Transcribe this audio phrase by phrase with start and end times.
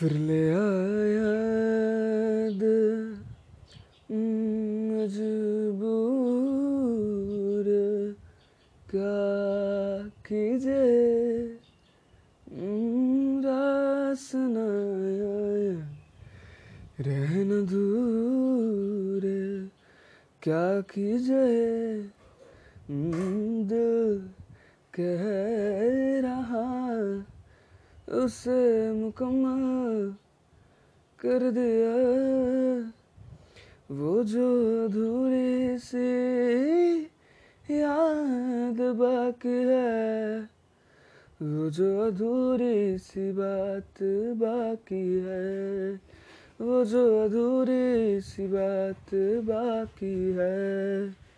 [0.00, 1.32] फिर ले आया
[4.92, 6.06] मजबूर
[8.90, 9.18] क्या
[10.26, 10.86] कीजे।
[13.44, 14.56] रास न
[17.00, 19.24] रहन दूर
[20.42, 22.02] क्या कीजिए
[23.70, 24.18] दिल
[24.94, 25.24] कह
[26.24, 26.79] रहा
[28.10, 30.14] उसे मुकम्मल
[31.20, 31.96] कर दिया।
[33.90, 34.48] वो जो
[34.84, 37.02] अधूरी सी
[37.70, 40.40] याद बाकी है,
[41.42, 44.02] वो जो अधूरी सी बात
[44.36, 45.92] बाकी है,
[46.60, 49.14] वो जो अधूरी सी बात
[49.44, 51.29] बाकी है।